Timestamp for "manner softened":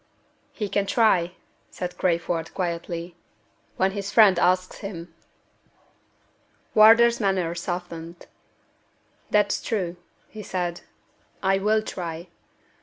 7.19-8.25